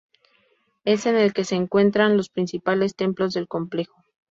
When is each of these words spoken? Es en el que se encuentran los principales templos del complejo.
Es 0.83 1.05
en 1.05 1.15
el 1.15 1.31
que 1.31 1.43
se 1.45 1.53
encuentran 1.53 2.17
los 2.17 2.29
principales 2.29 2.95
templos 2.95 3.33
del 3.35 3.47
complejo. 3.47 4.01